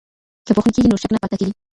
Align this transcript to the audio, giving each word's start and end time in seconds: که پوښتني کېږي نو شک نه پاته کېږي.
که 0.45 0.51
پوښتني 0.55 0.73
کېږي 0.75 0.89
نو 0.89 1.01
شک 1.01 1.11
نه 1.13 1.19
پاته 1.23 1.35
کېږي. 1.39 1.53